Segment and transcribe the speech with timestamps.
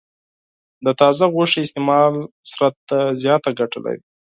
[0.85, 2.13] د تازه غوښې استعمال
[2.59, 4.01] بدن ته زیاته ګټه لري.